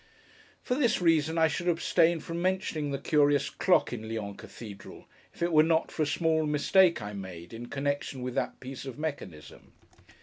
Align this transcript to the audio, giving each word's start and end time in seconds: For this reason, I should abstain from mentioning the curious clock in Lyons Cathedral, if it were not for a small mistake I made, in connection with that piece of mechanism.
For 0.63 0.73
this 0.73 0.99
reason, 0.99 1.37
I 1.37 1.47
should 1.47 1.67
abstain 1.67 2.21
from 2.21 2.41
mentioning 2.41 2.89
the 2.89 2.97
curious 2.97 3.51
clock 3.51 3.93
in 3.93 4.09
Lyons 4.09 4.35
Cathedral, 4.37 5.07
if 5.31 5.43
it 5.43 5.53
were 5.53 5.61
not 5.61 5.91
for 5.91 6.01
a 6.01 6.07
small 6.07 6.47
mistake 6.47 7.03
I 7.03 7.13
made, 7.13 7.53
in 7.53 7.67
connection 7.67 8.23
with 8.23 8.33
that 8.33 8.59
piece 8.59 8.85
of 8.85 8.97
mechanism. 8.97 9.73